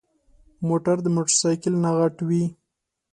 موټر 0.67 0.95
د 1.03 1.07
موټرسايکل 1.15 1.73
نه 1.83 1.91
غټ 1.97 2.15
وي. 2.27 2.43